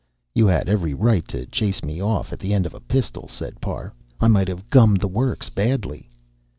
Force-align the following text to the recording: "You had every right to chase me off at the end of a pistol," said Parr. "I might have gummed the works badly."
"You 0.33 0.47
had 0.47 0.67
every 0.67 0.95
right 0.95 1.27
to 1.27 1.45
chase 1.45 1.83
me 1.83 2.01
off 2.01 2.33
at 2.33 2.39
the 2.39 2.55
end 2.55 2.65
of 2.65 2.73
a 2.73 2.79
pistol," 2.79 3.27
said 3.27 3.61
Parr. 3.61 3.93
"I 4.19 4.29
might 4.29 4.47
have 4.47 4.71
gummed 4.71 4.99
the 4.99 5.07
works 5.07 5.49
badly." 5.51 6.09